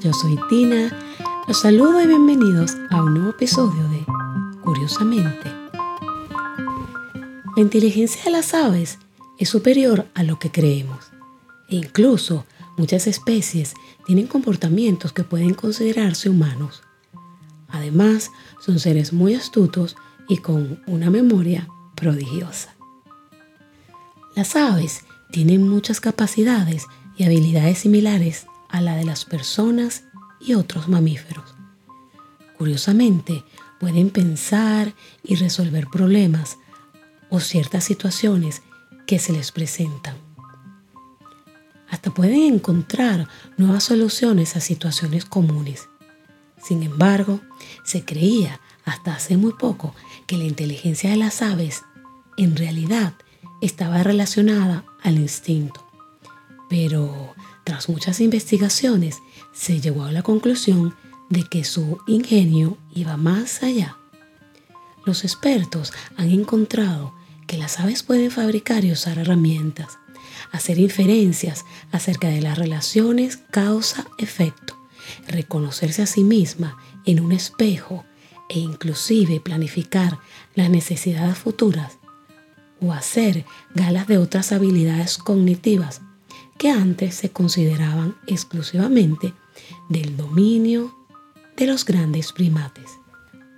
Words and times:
yo 0.00 0.12
soy 0.12 0.38
Tina. 0.48 0.96
Los 1.48 1.60
saludo 1.60 2.00
y 2.02 2.06
bienvenidos 2.06 2.76
a 2.90 3.02
un 3.02 3.14
nuevo 3.14 3.30
episodio 3.30 3.82
de 3.88 4.04
Curiosamente. 4.62 5.50
La 7.56 7.62
inteligencia 7.62 8.22
de 8.24 8.30
las 8.30 8.54
aves 8.54 8.98
es 9.38 9.48
superior 9.48 10.06
a 10.14 10.22
lo 10.22 10.38
que 10.38 10.50
creemos. 10.50 11.10
E 11.68 11.76
incluso 11.76 12.44
muchas 12.76 13.06
especies 13.06 13.74
tienen 14.06 14.26
comportamientos 14.26 15.12
que 15.12 15.24
pueden 15.24 15.54
considerarse 15.54 16.28
humanos. 16.28 16.82
Además, 17.68 18.30
son 18.60 18.78
seres 18.78 19.12
muy 19.12 19.34
astutos 19.34 19.96
y 20.28 20.38
con 20.38 20.82
una 20.86 21.10
memoria 21.10 21.68
prodigiosa. 21.96 22.76
Las 24.36 24.54
aves 24.54 25.00
tienen 25.32 25.66
muchas 25.66 26.00
capacidades 26.00 26.86
y 27.16 27.24
habilidades 27.24 27.78
similares 27.78 28.46
a 28.68 28.80
la 28.80 28.96
de 28.96 29.04
las 29.04 29.24
personas 29.24 30.04
y 30.40 30.54
otros 30.54 30.88
mamíferos. 30.88 31.54
Curiosamente, 32.56 33.44
pueden 33.78 34.10
pensar 34.10 34.94
y 35.22 35.36
resolver 35.36 35.86
problemas 35.86 36.58
o 37.30 37.40
ciertas 37.40 37.84
situaciones 37.84 38.62
que 39.06 39.18
se 39.18 39.32
les 39.32 39.52
presentan. 39.52 40.16
Hasta 41.88 42.12
pueden 42.12 42.54
encontrar 42.54 43.28
nuevas 43.56 43.84
soluciones 43.84 44.56
a 44.56 44.60
situaciones 44.60 45.24
comunes. 45.24 45.88
Sin 46.62 46.82
embargo, 46.82 47.40
se 47.84 48.04
creía 48.04 48.60
hasta 48.84 49.14
hace 49.14 49.36
muy 49.36 49.52
poco 49.52 49.94
que 50.26 50.36
la 50.36 50.44
inteligencia 50.44 51.10
de 51.10 51.16
las 51.16 51.40
aves 51.40 51.82
en 52.36 52.56
realidad 52.56 53.14
estaba 53.60 54.02
relacionada 54.02 54.84
al 55.02 55.18
instinto. 55.18 55.86
Pero 56.68 57.34
tras 57.68 57.90
muchas 57.90 58.22
investigaciones 58.22 59.18
se 59.52 59.78
llegó 59.78 60.04
a 60.04 60.10
la 60.10 60.22
conclusión 60.22 60.96
de 61.28 61.42
que 61.42 61.64
su 61.64 61.98
ingenio 62.06 62.78
iba 62.94 63.18
más 63.18 63.62
allá. 63.62 63.98
Los 65.04 65.22
expertos 65.22 65.92
han 66.16 66.30
encontrado 66.30 67.12
que 67.46 67.58
las 67.58 67.78
aves 67.78 68.02
pueden 68.02 68.30
fabricar 68.30 68.86
y 68.86 68.92
usar 68.92 69.18
herramientas, 69.18 69.98
hacer 70.50 70.78
inferencias 70.78 71.66
acerca 71.92 72.28
de 72.28 72.40
las 72.40 72.56
relaciones 72.56 73.36
causa-efecto, 73.50 74.74
reconocerse 75.26 76.00
a 76.00 76.06
sí 76.06 76.24
misma 76.24 76.78
en 77.04 77.20
un 77.20 77.32
espejo 77.32 78.06
e 78.48 78.60
inclusive 78.60 79.40
planificar 79.40 80.18
las 80.54 80.70
necesidades 80.70 81.36
futuras 81.36 81.98
o 82.80 82.94
hacer 82.94 83.44
galas 83.74 84.06
de 84.06 84.16
otras 84.16 84.52
habilidades 84.52 85.18
cognitivas 85.18 86.00
que 86.58 86.70
antes 86.70 87.14
se 87.14 87.30
consideraban 87.30 88.16
exclusivamente 88.26 89.32
del 89.88 90.16
dominio 90.16 90.92
de 91.56 91.66
los 91.66 91.84
grandes 91.84 92.32
primates, 92.32 92.90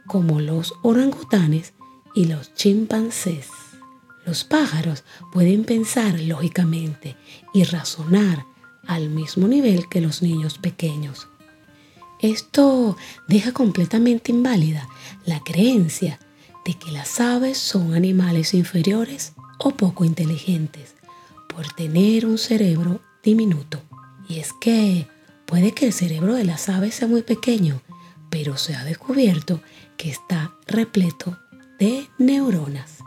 como 0.07 0.41
los 0.41 0.75
orangutanes 0.83 1.73
y 2.15 2.27
los 2.27 2.55
chimpancés. 2.55 3.49
Los 4.27 4.45
pájaros 4.45 5.03
pueden 5.33 5.65
pensar 5.65 6.21
lógicamente 6.21 7.17
y 7.55 7.65
razonar 7.65 8.45
al 8.87 9.09
mismo 9.09 9.49
nivel 9.49 9.89
que 9.89 10.03
los 10.03 10.23
niños 10.23 10.59
pequeños. 10.59 11.27
Esto 12.21 12.99
deja 13.29 13.53
completamente 13.53 14.31
inválida 14.31 14.87
la 15.25 15.41
creencia 15.41 16.19
de 16.67 16.75
que 16.75 16.93
las 16.93 17.19
aves 17.19 17.57
son 17.57 17.95
animales 17.95 18.53
inferiores 18.53 19.33
o 19.59 19.71
poco 19.71 20.05
inteligentes 20.05 21.00
por 21.55 21.73
tener 21.73 22.27
un 22.27 22.39
cerebro 22.39 23.01
diminuto. 23.23 23.81
Y 24.29 24.39
es 24.39 24.53
que 24.53 25.07
puede 25.47 25.73
que 25.73 25.87
el 25.87 25.93
cerebro 25.93 26.35
de 26.35 26.45
las 26.45 26.69
aves 26.69 26.95
sea 26.95 27.09
muy 27.09 27.23
pequeño, 27.23 27.83
pero 28.31 28.57
se 28.57 28.75
ha 28.75 28.85
descubierto 28.85 29.61
que 29.97 30.11
está 30.11 30.55
repleto 30.67 31.39
de 31.79 32.09
neuronas. 32.19 32.99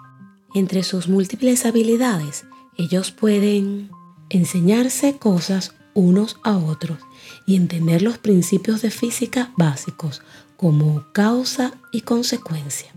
Entre 0.54 0.84
sus 0.84 1.08
múltiples 1.08 1.66
habilidades, 1.66 2.46
ellos 2.78 3.12
pueden 3.12 3.90
enseñarse 4.30 5.18
cosas 5.18 5.74
unos 5.94 6.38
a 6.44 6.58
otros 6.58 7.00
y 7.46 7.56
entender 7.56 8.02
los 8.02 8.18
principios 8.18 8.82
de 8.82 8.92
física 8.92 9.52
básicos 9.58 10.22
como 10.58 11.06
causa 11.14 11.74
y 11.92 12.02
consecuencia. 12.02 12.92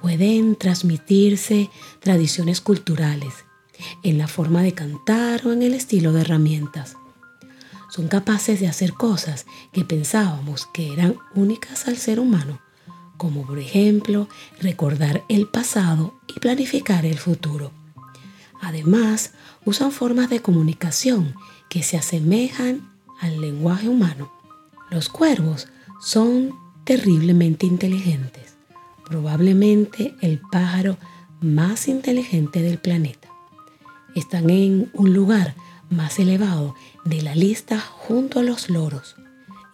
Pueden 0.00 0.56
transmitirse 0.56 1.70
tradiciones 2.00 2.60
culturales 2.60 3.44
en 4.02 4.18
la 4.18 4.28
forma 4.28 4.62
de 4.62 4.72
cantar 4.72 5.46
o 5.46 5.52
en 5.52 5.62
el 5.62 5.74
estilo 5.74 6.12
de 6.12 6.22
herramientas. 6.22 6.96
Son 7.90 8.08
capaces 8.08 8.60
de 8.60 8.66
hacer 8.66 8.92
cosas 8.92 9.46
que 9.72 9.84
pensábamos 9.84 10.66
que 10.72 10.92
eran 10.92 11.16
únicas 11.34 11.86
al 11.86 11.96
ser 11.96 12.18
humano, 12.18 12.60
como 13.16 13.46
por 13.46 13.58
ejemplo 13.58 14.28
recordar 14.60 15.22
el 15.28 15.46
pasado 15.46 16.14
y 16.26 16.40
planificar 16.40 17.06
el 17.06 17.18
futuro. 17.18 17.70
Además, 18.60 19.32
usan 19.64 19.92
formas 19.92 20.30
de 20.30 20.40
comunicación 20.40 21.34
que 21.68 21.82
se 21.82 21.96
asemejan 21.96 22.90
al 23.20 23.40
lenguaje 23.40 23.88
humano. 23.88 24.32
Los 24.90 25.08
cuervos 25.08 25.68
son 26.00 26.54
terriblemente 26.84 27.66
inteligentes, 27.66 28.56
probablemente 29.04 30.14
el 30.20 30.40
pájaro 30.50 30.96
más 31.40 31.88
inteligente 31.88 32.62
del 32.62 32.78
planeta. 32.78 33.33
Están 34.14 34.50
en 34.50 34.90
un 34.92 35.12
lugar 35.12 35.54
más 35.90 36.18
elevado 36.18 36.74
de 37.04 37.22
la 37.22 37.34
lista 37.34 37.80
junto 37.80 38.40
a 38.40 38.42
los 38.42 38.70
loros. 38.70 39.16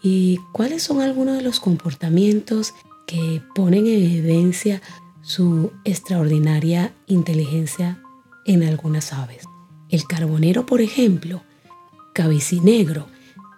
¿Y 0.02 0.38
cuáles 0.52 0.82
son 0.82 1.00
algunos 1.00 1.36
de 1.36 1.42
los 1.42 1.60
comportamientos 1.60 2.72
que 3.06 3.42
ponen 3.54 3.86
en 3.86 4.02
evidencia 4.02 4.80
su 5.22 5.72
extraordinaria 5.84 6.94
inteligencia 7.06 8.02
en 8.46 8.62
algunas 8.62 9.12
aves? 9.12 9.44
El 9.90 10.04
carbonero, 10.06 10.66
por 10.66 10.80
ejemplo, 10.80 11.42
cabicinegro, 12.14 13.06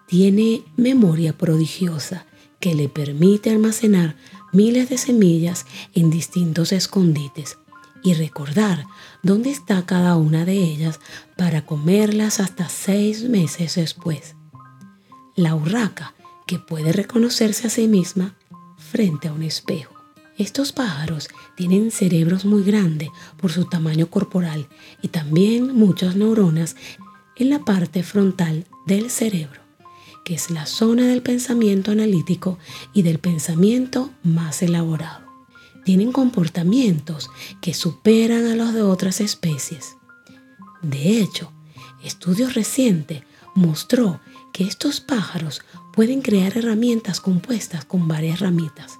tiene 0.06 0.62
memoria 0.76 1.36
prodigiosa 1.36 2.26
que 2.58 2.74
le 2.74 2.88
permite 2.88 3.50
almacenar 3.50 4.16
miles 4.52 4.88
de 4.88 4.98
semillas 4.98 5.64
en 5.94 6.10
distintos 6.10 6.72
escondites 6.72 7.58
y 8.02 8.14
recordar 8.14 8.86
dónde 9.22 9.50
está 9.50 9.84
cada 9.86 10.16
una 10.16 10.44
de 10.44 10.54
ellas 10.54 11.00
para 11.36 11.64
comerlas 11.64 12.40
hasta 12.40 12.68
seis 12.68 13.28
meses 13.28 13.76
después. 13.76 14.34
La 15.34 15.54
urraca, 15.54 16.14
que 16.46 16.58
puede 16.58 16.92
reconocerse 16.92 17.66
a 17.66 17.70
sí 17.70 17.88
misma 17.88 18.36
frente 18.76 19.28
a 19.28 19.32
un 19.32 19.42
espejo. 19.42 19.94
Estos 20.38 20.72
pájaros 20.72 21.28
tienen 21.56 21.90
cerebros 21.90 22.44
muy 22.44 22.62
grandes 22.62 23.10
por 23.36 23.52
su 23.52 23.66
tamaño 23.66 24.08
corporal 24.08 24.68
y 25.00 25.08
también 25.08 25.74
muchas 25.74 26.16
neuronas 26.16 26.76
en 27.36 27.50
la 27.50 27.60
parte 27.60 28.02
frontal 28.02 28.66
del 28.86 29.10
cerebro, 29.10 29.60
que 30.24 30.34
es 30.34 30.50
la 30.50 30.66
zona 30.66 31.06
del 31.06 31.22
pensamiento 31.22 31.92
analítico 31.92 32.58
y 32.92 33.02
del 33.02 33.18
pensamiento 33.18 34.10
más 34.22 34.62
elaborado. 34.62 35.21
Tienen 35.84 36.12
comportamientos 36.12 37.30
que 37.60 37.74
superan 37.74 38.46
a 38.46 38.54
los 38.54 38.72
de 38.72 38.82
otras 38.82 39.20
especies. 39.20 39.96
De 40.82 41.20
hecho, 41.20 41.50
estudios 42.02 42.54
recientes 42.54 43.22
mostró 43.54 44.20
que 44.52 44.64
estos 44.64 45.00
pájaros 45.00 45.62
pueden 45.92 46.22
crear 46.22 46.56
herramientas 46.56 47.20
compuestas 47.20 47.84
con 47.84 48.08
varias 48.08 48.40
ramitas. 48.40 48.98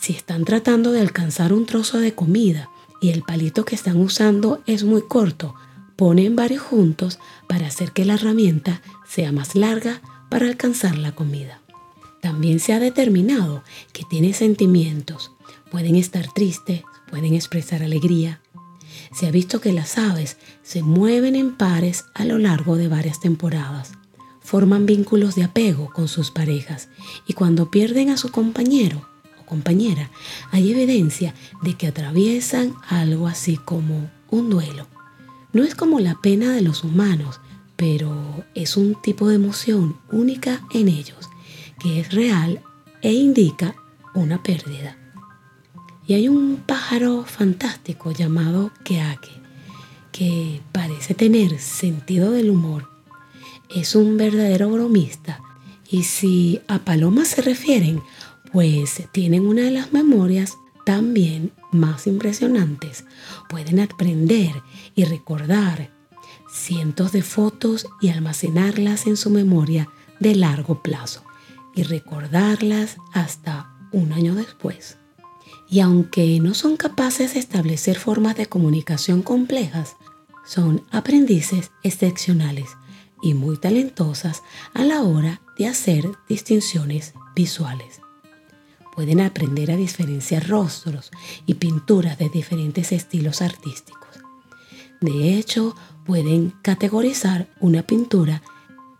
Si 0.00 0.12
están 0.12 0.44
tratando 0.44 0.92
de 0.92 1.00
alcanzar 1.00 1.52
un 1.52 1.66
trozo 1.66 1.98
de 1.98 2.14
comida 2.14 2.68
y 3.00 3.10
el 3.10 3.22
palito 3.22 3.64
que 3.64 3.74
están 3.74 3.96
usando 3.96 4.62
es 4.66 4.84
muy 4.84 5.02
corto, 5.02 5.54
ponen 5.96 6.36
varios 6.36 6.62
juntos 6.62 7.18
para 7.48 7.66
hacer 7.66 7.92
que 7.92 8.04
la 8.04 8.14
herramienta 8.14 8.82
sea 9.06 9.32
más 9.32 9.54
larga 9.54 10.02
para 10.28 10.46
alcanzar 10.46 10.98
la 10.98 11.14
comida. 11.14 11.60
También 12.20 12.58
se 12.58 12.72
ha 12.72 12.80
determinado 12.80 13.62
que 13.92 14.02
tiene 14.04 14.32
sentimientos. 14.32 15.30
Pueden 15.74 15.96
estar 15.96 16.32
tristes, 16.32 16.84
pueden 17.10 17.34
expresar 17.34 17.82
alegría. 17.82 18.40
Se 19.12 19.26
ha 19.26 19.32
visto 19.32 19.60
que 19.60 19.72
las 19.72 19.98
aves 19.98 20.36
se 20.62 20.84
mueven 20.84 21.34
en 21.34 21.56
pares 21.56 22.04
a 22.14 22.24
lo 22.24 22.38
largo 22.38 22.76
de 22.76 22.86
varias 22.86 23.18
temporadas. 23.18 23.90
Forman 24.40 24.86
vínculos 24.86 25.34
de 25.34 25.42
apego 25.42 25.90
con 25.92 26.06
sus 26.06 26.30
parejas 26.30 26.90
y 27.26 27.32
cuando 27.32 27.72
pierden 27.72 28.10
a 28.10 28.16
su 28.16 28.30
compañero 28.30 29.08
o 29.42 29.46
compañera, 29.46 30.12
hay 30.52 30.70
evidencia 30.70 31.34
de 31.64 31.74
que 31.74 31.88
atraviesan 31.88 32.76
algo 32.88 33.26
así 33.26 33.56
como 33.56 34.08
un 34.30 34.50
duelo. 34.50 34.86
No 35.52 35.64
es 35.64 35.74
como 35.74 35.98
la 35.98 36.20
pena 36.22 36.52
de 36.52 36.62
los 36.62 36.84
humanos, 36.84 37.40
pero 37.74 38.44
es 38.54 38.76
un 38.76 38.94
tipo 39.02 39.26
de 39.26 39.34
emoción 39.34 39.98
única 40.12 40.64
en 40.72 40.86
ellos, 40.86 41.28
que 41.80 41.98
es 41.98 42.12
real 42.12 42.62
e 43.02 43.12
indica 43.12 43.74
una 44.14 44.40
pérdida. 44.40 44.98
Y 46.06 46.14
hay 46.14 46.28
un 46.28 46.62
pájaro 46.66 47.24
fantástico 47.24 48.12
llamado 48.12 48.72
Keake, 48.82 49.30
que 50.12 50.60
parece 50.70 51.14
tener 51.14 51.58
sentido 51.58 52.30
del 52.30 52.50
humor. 52.50 52.90
Es 53.74 53.94
un 53.94 54.16
verdadero 54.16 54.68
bromista 54.70 55.40
Y 55.90 56.04
si 56.04 56.60
a 56.68 56.80
palomas 56.80 57.28
se 57.28 57.42
refieren, 57.42 58.02
pues 58.52 59.02
tienen 59.12 59.46
una 59.46 59.62
de 59.62 59.70
las 59.70 59.92
memorias 59.92 60.58
también 60.84 61.52
más 61.72 62.06
impresionantes. 62.06 63.04
Pueden 63.48 63.80
aprender 63.80 64.52
y 64.94 65.04
recordar 65.04 65.90
cientos 66.52 67.12
de 67.12 67.22
fotos 67.22 67.86
y 68.00 68.10
almacenarlas 68.10 69.06
en 69.06 69.16
su 69.16 69.30
memoria 69.30 69.88
de 70.20 70.34
largo 70.34 70.82
plazo 70.82 71.24
y 71.74 71.82
recordarlas 71.82 72.96
hasta 73.12 73.74
un 73.92 74.12
año 74.12 74.34
después. 74.34 74.98
Y 75.74 75.80
aunque 75.80 76.38
no 76.38 76.54
son 76.54 76.76
capaces 76.76 77.34
de 77.34 77.40
establecer 77.40 77.98
formas 77.98 78.36
de 78.36 78.46
comunicación 78.46 79.22
complejas, 79.22 79.96
son 80.46 80.84
aprendices 80.92 81.72
excepcionales 81.82 82.76
y 83.20 83.34
muy 83.34 83.56
talentosas 83.56 84.44
a 84.72 84.84
la 84.84 85.02
hora 85.02 85.40
de 85.58 85.66
hacer 85.66 86.08
distinciones 86.28 87.14
visuales. 87.34 88.00
Pueden 88.94 89.20
aprender 89.20 89.72
a 89.72 89.76
diferenciar 89.76 90.48
rostros 90.48 91.10
y 91.44 91.54
pinturas 91.54 92.18
de 92.18 92.28
diferentes 92.28 92.92
estilos 92.92 93.42
artísticos. 93.42 94.20
De 95.00 95.36
hecho, 95.36 95.74
pueden 96.06 96.52
categorizar 96.62 97.48
una 97.58 97.82
pintura 97.82 98.42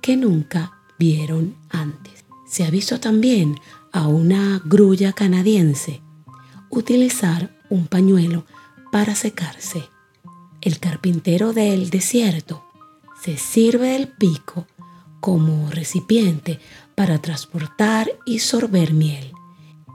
que 0.03 0.17
nunca 0.17 0.73
vieron 0.99 1.55
antes. 1.69 2.25
Se 2.49 2.65
ha 2.65 2.71
visto 2.71 2.99
también 2.99 3.61
a 3.93 4.09
una 4.09 4.61
grulla 4.65 5.13
canadiense 5.13 6.03
utilizar 6.79 7.51
un 7.71 7.87
pañuelo 7.87 8.45
para 8.93 9.15
secarse. 9.15 9.85
El 10.61 10.79
carpintero 10.79 11.53
del 11.53 11.91
desierto 11.91 12.65
se 13.23 13.37
sirve 13.37 13.89
del 13.89 14.09
pico 14.09 14.67
como 15.21 15.71
recipiente 15.71 16.61
para 16.95 17.21
transportar 17.21 18.11
y 18.27 18.39
sorber 18.41 18.93
miel. 18.93 19.33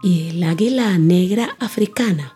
Y 0.02 0.30
el 0.30 0.44
águila 0.44 0.98
negra 0.98 1.56
africana 1.60 2.36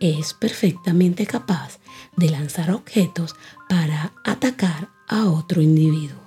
es 0.00 0.34
perfectamente 0.34 1.26
capaz 1.26 1.78
de 2.16 2.28
lanzar 2.28 2.70
objetos 2.70 3.34
para 3.68 4.12
atacar 4.24 4.88
a 5.08 5.26
otro 5.26 5.62
individuo. 5.62 6.20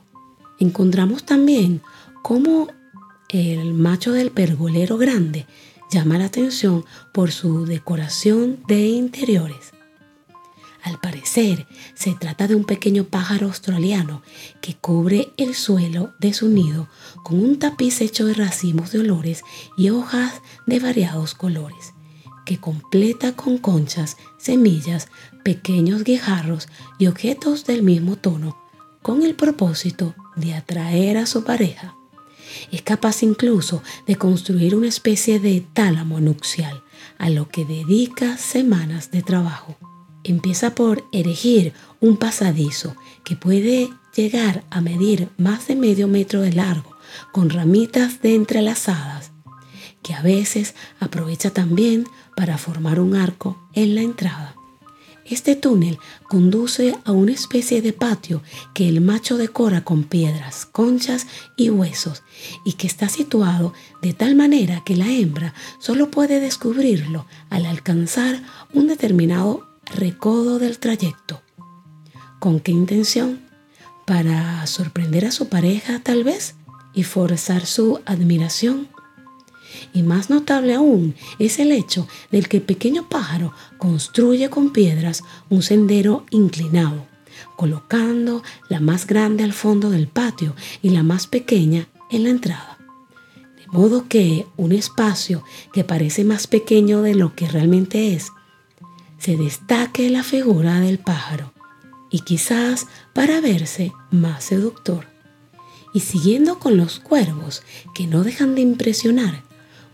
Encontramos 0.59 1.25
también 1.25 1.81
cómo 2.21 2.67
el 3.29 3.73
macho 3.73 4.13
del 4.13 4.31
pergolero 4.31 4.97
grande 4.97 5.45
llama 5.95 6.17
la 6.17 6.25
atención 6.25 6.83
por 7.13 7.31
su 7.31 7.65
decoración 7.65 8.59
de 8.67 8.85
interiores. 8.87 9.71
Al 10.83 10.99
parecer, 10.99 11.67
se 11.93 12.13
trata 12.15 12.49
de 12.49 12.55
un 12.55 12.65
pequeño 12.65 13.05
pájaro 13.05 13.47
australiano 13.47 14.21
que 14.59 14.73
cubre 14.75 15.29
el 15.37 15.55
suelo 15.55 16.13
de 16.19 16.33
su 16.33 16.49
nido 16.49 16.89
con 17.23 17.41
un 17.41 17.59
tapiz 17.59 18.01
hecho 18.01 18.25
de 18.25 18.33
racimos 18.33 18.91
de 18.91 18.99
olores 18.99 19.41
y 19.77 19.89
hojas 19.89 20.41
de 20.67 20.81
variados 20.81 21.33
colores, 21.33 21.93
que 22.45 22.57
completa 22.57 23.31
con 23.31 23.57
conchas, 23.57 24.17
semillas, 24.37 25.07
pequeños 25.45 26.03
guijarros 26.03 26.67
y 26.99 27.07
objetos 27.07 27.65
del 27.65 27.83
mismo 27.83 28.17
tono, 28.17 28.57
con 29.01 29.23
el 29.23 29.33
propósito 29.33 30.13
de 30.35 30.55
atraer 30.55 31.15
a 31.17 31.25
su 31.25 31.45
pareja. 31.45 31.95
Es 32.71 32.81
capaz 32.81 33.23
incluso 33.23 33.81
de 34.07 34.15
construir 34.15 34.75
una 34.75 34.87
especie 34.87 35.39
de 35.39 35.65
tálamo 35.73 36.19
nupcial, 36.19 36.83
a 37.17 37.29
lo 37.29 37.49
que 37.49 37.65
dedica 37.65 38.37
semanas 38.37 39.11
de 39.11 39.21
trabajo. 39.21 39.77
Empieza 40.23 40.73
por 40.75 41.03
erigir 41.11 41.73
un 41.99 42.17
pasadizo 42.17 42.95
que 43.23 43.35
puede 43.35 43.89
llegar 44.15 44.63
a 44.69 44.81
medir 44.81 45.29
más 45.37 45.67
de 45.67 45.75
medio 45.75 46.07
metro 46.07 46.41
de 46.41 46.53
largo, 46.53 46.95
con 47.31 47.49
ramitas 47.49 48.21
de 48.21 48.35
entrelazadas, 48.35 49.31
que 50.01 50.13
a 50.13 50.21
veces 50.21 50.75
aprovecha 50.99 51.51
también 51.51 52.05
para 52.35 52.57
formar 52.57 52.99
un 52.99 53.15
arco 53.15 53.57
en 53.73 53.95
la 53.95 54.01
entrada. 54.01 54.55
Este 55.25 55.55
túnel 55.55 55.97
conduce 56.29 56.95
a 57.03 57.11
una 57.11 57.31
especie 57.31 57.81
de 57.81 57.93
patio 57.93 58.43
que 58.75 58.87
el 58.87 59.01
macho 59.01 59.37
decora 59.37 59.83
con 59.83 60.03
piedras, 60.03 60.67
conchas 60.67 61.25
y 61.57 61.71
huesos 61.71 62.21
y 62.63 62.73
que 62.73 62.85
está 62.85 63.09
situado 63.09 63.73
de 64.03 64.13
tal 64.13 64.35
manera 64.35 64.83
que 64.85 64.95
la 64.95 65.11
hembra 65.11 65.55
solo 65.79 66.11
puede 66.11 66.39
descubrirlo 66.39 67.25
al 67.49 67.65
alcanzar 67.65 68.39
un 68.71 68.85
determinado 68.85 69.67
recodo 69.85 70.59
del 70.59 70.77
trayecto. 70.77 71.41
¿Con 72.39 72.59
qué 72.59 72.71
intención? 72.71 73.41
¿Para 74.05 74.67
sorprender 74.67 75.25
a 75.25 75.31
su 75.31 75.49
pareja 75.49 75.99
tal 76.03 76.23
vez 76.23 76.53
y 76.93 77.01
forzar 77.01 77.65
su 77.65 77.99
admiración? 78.05 78.89
Y 79.93 80.03
más 80.03 80.29
notable 80.29 80.73
aún 80.73 81.15
es 81.39 81.59
el 81.59 81.71
hecho 81.71 82.07
del 82.31 82.47
que 82.47 82.57
el 82.57 82.63
pequeño 82.63 83.07
pájaro 83.09 83.53
construye 83.77 84.49
con 84.49 84.71
piedras 84.71 85.23
un 85.49 85.61
sendero 85.61 86.25
inclinado, 86.29 87.07
colocando 87.55 88.43
la 88.69 88.79
más 88.79 89.07
grande 89.07 89.43
al 89.43 89.53
fondo 89.53 89.89
del 89.89 90.07
patio 90.07 90.55
y 90.81 90.89
la 90.89 91.03
más 91.03 91.27
pequeña 91.27 91.87
en 92.11 92.23
la 92.23 92.29
entrada. 92.29 92.77
De 93.59 93.67
modo 93.67 94.07
que 94.07 94.45
un 94.57 94.71
espacio 94.71 95.43
que 95.73 95.83
parece 95.83 96.23
más 96.23 96.47
pequeño 96.47 97.01
de 97.01 97.15
lo 97.15 97.35
que 97.35 97.47
realmente 97.47 98.13
es, 98.13 98.31
se 99.17 99.37
destaque 99.37 100.09
la 100.09 100.23
figura 100.23 100.79
del 100.79 100.99
pájaro 100.99 101.51
y 102.11 102.19
quizás 102.19 102.87
para 103.13 103.41
verse 103.41 103.91
más 104.11 104.45
seductor. 104.45 105.07
Y 105.93 106.01
siguiendo 106.01 106.59
con 106.59 106.77
los 106.77 106.99
cuervos 106.99 107.63
que 107.93 108.05
no 108.05 108.23
dejan 108.23 108.55
de 108.55 108.61
impresionar, 108.61 109.43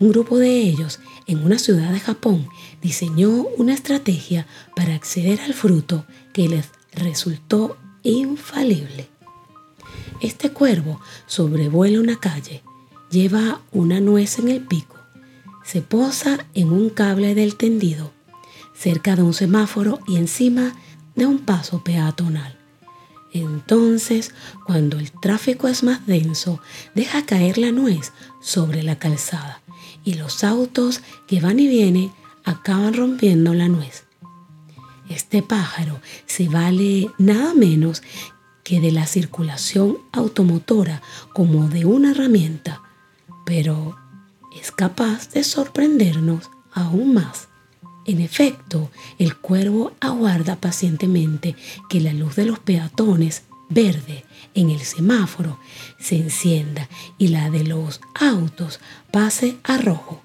un 0.01 0.09
grupo 0.09 0.39
de 0.39 0.63
ellos 0.63 1.00
en 1.27 1.45
una 1.45 1.59
ciudad 1.59 1.92
de 1.92 2.00
Japón 2.00 2.50
diseñó 2.81 3.45
una 3.57 3.75
estrategia 3.75 4.48
para 4.75 4.95
acceder 4.95 5.39
al 5.42 5.53
fruto 5.53 6.06
que 6.33 6.50
les 6.50 6.69
resultó 6.92 7.77
infalible. 8.01 9.07
Este 10.19 10.50
cuervo 10.50 11.00
sobrevuela 11.27 12.00
una 12.00 12.19
calle, 12.19 12.63
lleva 13.12 13.62
una 13.71 14.01
nuez 14.01 14.39
en 14.39 14.50
el 14.50 14.62
pico, 14.62 14.98
se 15.63 15.83
posa 15.83 16.48
en 16.56 16.71
un 16.71 16.89
cable 16.89 17.36
del 17.36 17.56
tendido, 17.56 18.12
cerca 18.74 19.15
de 19.15 19.21
un 19.21 19.36
semáforo 19.36 20.00
y 20.07 20.18
encima 20.18 20.74
de 21.15 21.27
un 21.27 21.38
paso 21.38 21.83
peatonal. 21.83 22.57
Entonces, 23.33 24.33
cuando 24.65 24.98
el 24.98 25.12
tráfico 25.12 25.67
es 25.67 25.84
más 25.84 26.08
denso, 26.08 26.60
deja 26.96 27.24
caer 27.27 27.60
la 27.60 27.72
nuez 27.72 28.12
sobre 28.41 28.81
la 28.81 28.98
calzada 28.98 29.62
y 30.03 30.15
los 30.15 30.43
autos 30.43 31.01
que 31.27 31.39
van 31.39 31.60
y 31.60 31.67
vienen 31.67 32.12
acaban 32.43 32.93
rompiendo 32.93 33.53
la 33.53 33.67
nuez. 33.67 34.05
Este 35.10 35.41
pájaro 35.43 36.00
se 36.25 36.48
vale 36.48 37.10
nada 37.17 37.53
menos 37.53 38.01
que 38.63 38.79
de 38.79 38.91
la 38.91 39.05
circulación 39.05 39.98
automotora 40.12 41.01
como 41.34 41.67
de 41.67 41.86
una 41.86 42.12
herramienta, 42.12 42.81
pero 43.46 43.98
es 44.58 44.72
capaz 44.72 45.29
de 45.31 45.43
sorprendernos 45.43 46.50
aún 46.74 47.13
más. 47.13 47.50
En 48.05 48.22
efecto, 48.22 48.89
el 49.20 49.38
cuervo 49.38 49.91
aguarda 50.00 50.55
pacientemente 50.55 51.55
que 51.89 52.00
la 52.00 52.13
luz 52.13 52.36
de 52.36 52.46
los 52.46 52.60
peatones 52.60 53.43
verde 53.72 54.25
en 54.54 54.70
el 54.70 54.82
semáforo 54.82 55.58
se 56.00 56.18
encienda 56.18 56.90
y 57.18 57.30
la 57.30 57.50
de 57.50 57.63
los 57.63 58.01
autos 58.20 58.80
pase 59.12 59.58
a 59.63 59.78
rojo. 59.78 60.22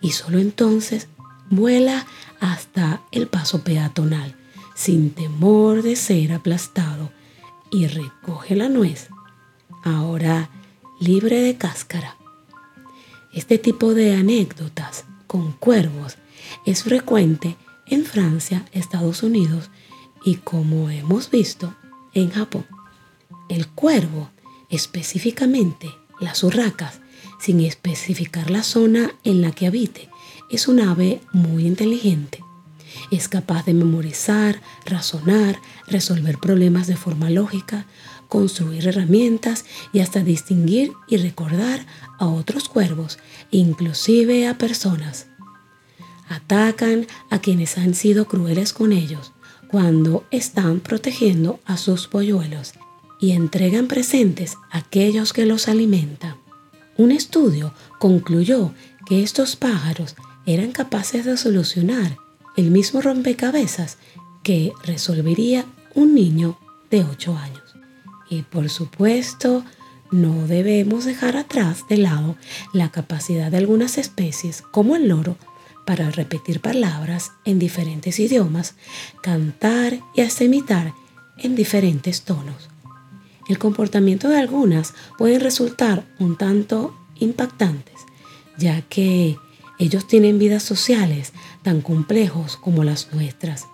Y 0.00 0.12
solo 0.12 0.38
entonces 0.38 1.08
vuela 1.48 2.06
hasta 2.40 3.02
el 3.12 3.28
paso 3.28 3.62
peatonal, 3.62 4.36
sin 4.74 5.10
temor 5.10 5.82
de 5.82 5.96
ser 5.96 6.32
aplastado, 6.32 7.10
y 7.70 7.86
recoge 7.86 8.54
la 8.54 8.68
nuez, 8.68 9.08
ahora 9.82 10.50
libre 11.00 11.40
de 11.40 11.56
cáscara. 11.56 12.16
Este 13.32 13.56
tipo 13.56 13.94
de 13.94 14.14
anécdotas 14.14 15.04
con 15.26 15.52
cuervos 15.52 16.18
es 16.66 16.82
frecuente 16.82 17.56
en 17.86 18.04
Francia, 18.04 18.66
Estados 18.72 19.22
Unidos 19.22 19.70
y 20.24 20.36
como 20.36 20.90
hemos 20.90 21.30
visto 21.30 21.74
en 22.12 22.30
Japón. 22.30 22.66
El 23.52 23.68
cuervo, 23.68 24.30
específicamente 24.70 25.90
las 26.20 26.42
urracas, 26.42 27.00
sin 27.38 27.60
especificar 27.60 28.50
la 28.50 28.62
zona 28.62 29.12
en 29.24 29.42
la 29.42 29.50
que 29.50 29.66
habite, 29.66 30.08
es 30.48 30.68
un 30.68 30.80
ave 30.80 31.20
muy 31.34 31.66
inteligente. 31.66 32.42
Es 33.10 33.28
capaz 33.28 33.66
de 33.66 33.74
memorizar, 33.74 34.62
razonar, 34.86 35.60
resolver 35.86 36.38
problemas 36.38 36.86
de 36.86 36.96
forma 36.96 37.28
lógica, 37.28 37.84
construir 38.26 38.88
herramientas 38.88 39.66
y 39.92 40.00
hasta 40.00 40.20
distinguir 40.20 40.92
y 41.06 41.18
recordar 41.18 41.84
a 42.18 42.28
otros 42.28 42.70
cuervos, 42.70 43.18
inclusive 43.50 44.48
a 44.48 44.56
personas. 44.56 45.26
Atacan 46.26 47.06
a 47.28 47.40
quienes 47.42 47.76
han 47.76 47.94
sido 47.94 48.28
crueles 48.28 48.72
con 48.72 48.92
ellos 48.92 49.32
cuando 49.68 50.24
están 50.30 50.80
protegiendo 50.80 51.60
a 51.66 51.76
sus 51.76 52.08
polluelos 52.08 52.72
y 53.22 53.30
entregan 53.30 53.86
presentes 53.86 54.58
a 54.72 54.78
aquellos 54.78 55.32
que 55.32 55.46
los 55.46 55.68
alimentan. 55.68 56.34
Un 56.98 57.12
estudio 57.12 57.72
concluyó 58.00 58.74
que 59.06 59.22
estos 59.22 59.54
pájaros 59.54 60.16
eran 60.44 60.72
capaces 60.72 61.24
de 61.24 61.36
solucionar 61.36 62.18
el 62.56 62.72
mismo 62.72 63.00
rompecabezas 63.00 63.96
que 64.42 64.72
resolvería 64.84 65.64
un 65.94 66.16
niño 66.16 66.58
de 66.90 67.04
8 67.04 67.36
años. 67.36 67.62
Y 68.28 68.42
por 68.42 68.68
supuesto, 68.68 69.64
no 70.10 70.48
debemos 70.48 71.04
dejar 71.04 71.36
atrás 71.36 71.84
de 71.88 71.98
lado 71.98 72.36
la 72.72 72.90
capacidad 72.90 73.52
de 73.52 73.58
algunas 73.58 73.98
especies, 73.98 74.62
como 74.62 74.96
el 74.96 75.06
loro, 75.06 75.36
para 75.86 76.10
repetir 76.10 76.60
palabras 76.60 77.30
en 77.44 77.60
diferentes 77.60 78.18
idiomas, 78.18 78.74
cantar 79.22 80.00
y 80.16 80.22
hasta 80.22 80.42
imitar 80.42 80.92
en 81.38 81.54
diferentes 81.54 82.22
tonos. 82.22 82.71
El 83.48 83.58
comportamiento 83.58 84.28
de 84.28 84.38
algunas 84.38 84.94
puede 85.18 85.38
resultar 85.38 86.06
un 86.18 86.36
tanto 86.36 86.94
impactantes, 87.18 88.00
ya 88.56 88.82
que 88.82 89.36
ellos 89.78 90.06
tienen 90.06 90.38
vidas 90.38 90.62
sociales 90.62 91.32
tan 91.62 91.80
complejos 91.80 92.56
como 92.56 92.84
las 92.84 93.12
nuestras, 93.12 93.66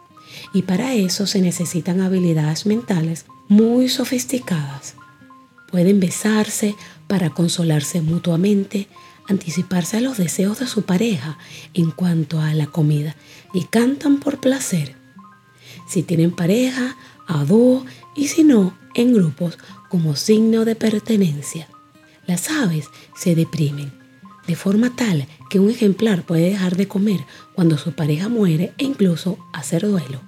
y 0.55 0.63
para 0.63 0.95
eso 0.95 1.27
se 1.27 1.41
necesitan 1.41 2.01
habilidades 2.01 2.67
mentales 2.67 3.27
muy 3.49 3.89
sofisticadas. 3.89 4.95
Pueden 5.71 6.01
besarse 6.01 6.75
para 7.07 7.31
consolarse 7.31 8.01
mutuamente, 8.01 8.89
anticiparse 9.29 9.99
a 9.99 10.01
los 10.01 10.17
deseos 10.17 10.61
de 10.61 10.67
su 10.67 10.83
pareja 10.83 11.39
en 11.75 11.91
cuanto 11.91 12.41
a 12.41 12.55
la 12.55 12.67
comida 12.67 13.17
y 13.53 13.65
cantan 13.65 14.19
por 14.19 14.41
placer. 14.41 14.97
Si 15.87 16.03
tienen 16.03 16.31
pareja, 16.31 16.97
a 17.27 17.45
dúo 17.45 17.85
y 18.19 18.27
si 18.27 18.43
no, 18.43 18.77
en 18.95 19.15
grupos 19.15 19.59
como 19.89 20.17
signo 20.17 20.65
de 20.65 20.75
pertenencia. 20.75 21.69
Las 22.27 22.51
aves 22.51 22.89
se 23.17 23.35
deprimen 23.35 23.93
de 24.49 24.57
forma 24.57 24.97
tal 24.97 25.29
que 25.49 25.61
un 25.61 25.71
ejemplar 25.71 26.25
puede 26.25 26.51
dejar 26.51 26.77
de 26.77 26.89
comer 26.89 27.21
cuando 27.55 27.79
su 27.79 27.93
pareja 27.93 28.29
muere 28.29 28.73
e 28.79 28.85
incluso 28.85 29.39
hacer 29.53 29.87
duelo. 29.87 30.21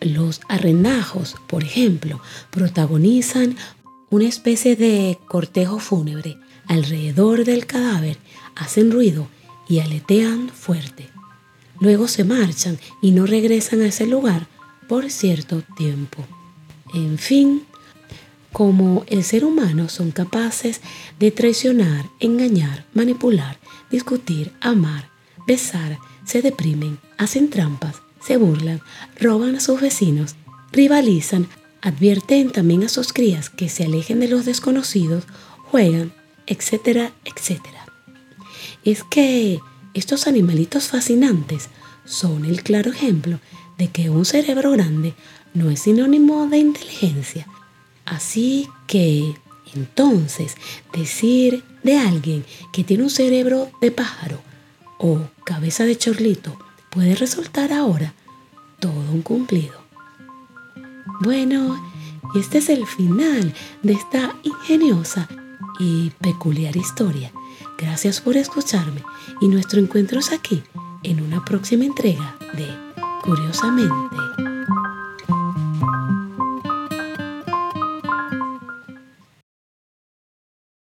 Los 0.00 0.40
arrendajos, 0.48 1.36
por 1.46 1.62
ejemplo, 1.62 2.20
protagonizan 2.50 3.56
una 4.10 4.26
especie 4.26 4.74
de 4.74 5.18
cortejo 5.28 5.78
fúnebre 5.78 6.36
alrededor 6.66 7.44
del 7.44 7.66
cadáver, 7.66 8.18
hacen 8.56 8.90
ruido 8.90 9.28
y 9.68 9.78
aletean 9.78 10.48
fuerte. 10.48 11.08
Luego 11.80 12.08
se 12.08 12.24
marchan 12.24 12.78
y 13.00 13.12
no 13.12 13.24
regresan 13.24 13.82
a 13.82 13.86
ese 13.86 14.06
lugar 14.06 14.48
por 14.88 15.10
cierto 15.10 15.62
tiempo. 15.76 16.26
En 16.94 17.18
fin, 17.18 17.64
como 18.52 19.04
el 19.08 19.24
ser 19.24 19.44
humano 19.44 19.88
son 19.88 20.10
capaces 20.10 20.80
de 21.18 21.30
traicionar, 21.30 22.06
engañar, 22.20 22.84
manipular, 22.94 23.58
discutir, 23.90 24.52
amar, 24.60 25.10
besar, 25.46 25.98
se 26.24 26.42
deprimen, 26.42 26.98
hacen 27.16 27.50
trampas, 27.50 27.96
se 28.20 28.36
burlan, 28.36 28.80
roban 29.18 29.56
a 29.56 29.60
sus 29.60 29.80
vecinos, 29.80 30.34
rivalizan, 30.72 31.48
Advierten 31.80 32.50
también 32.50 32.82
a 32.82 32.88
sus 32.88 33.12
crías 33.12 33.50
que 33.50 33.68
se 33.68 33.84
alejen 33.84 34.18
de 34.18 34.28
los 34.28 34.44
desconocidos, 34.44 35.24
juegan, 35.70 36.12
etcétera, 36.46 37.12
etcétera. 37.24 37.86
Es 38.84 39.04
que 39.04 39.60
estos 39.94 40.26
animalitos 40.26 40.88
fascinantes 40.88 41.68
son 42.04 42.44
el 42.44 42.64
claro 42.64 42.90
ejemplo 42.90 43.38
de 43.76 43.88
que 43.88 44.10
un 44.10 44.24
cerebro 44.24 44.72
grande 44.72 45.14
no 45.54 45.70
es 45.70 45.80
sinónimo 45.80 46.46
de 46.46 46.58
inteligencia. 46.58 47.46
Así 48.04 48.68
que, 48.86 49.34
entonces, 49.74 50.56
decir 50.92 51.62
de 51.82 51.98
alguien 51.98 52.44
que 52.72 52.84
tiene 52.84 53.04
un 53.04 53.10
cerebro 53.10 53.70
de 53.80 53.90
pájaro 53.90 54.40
o 54.98 55.20
cabeza 55.44 55.84
de 55.84 55.96
chorlito 55.96 56.58
puede 56.90 57.14
resultar 57.14 57.72
ahora 57.72 58.14
todo 58.80 59.12
un 59.12 59.22
cumplido. 59.22 59.74
Bueno, 61.20 61.80
este 62.34 62.58
es 62.58 62.68
el 62.68 62.86
final 62.86 63.54
de 63.82 63.92
esta 63.92 64.34
ingeniosa 64.42 65.28
y 65.78 66.10
peculiar 66.20 66.76
historia. 66.76 67.32
Gracias 67.76 68.20
por 68.20 68.36
escucharme 68.36 69.02
y 69.40 69.48
nuestro 69.48 69.80
encuentro 69.80 70.20
es 70.20 70.32
aquí 70.32 70.62
en 71.02 71.22
una 71.22 71.44
próxima 71.44 71.84
entrega 71.84 72.36
de 72.54 72.88
Curiosamente 73.22 74.47